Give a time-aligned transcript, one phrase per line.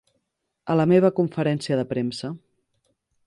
[0.73, 2.35] A la meva conferència de premsa.